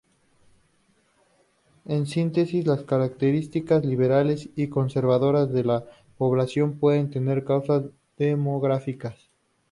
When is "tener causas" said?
7.11-7.83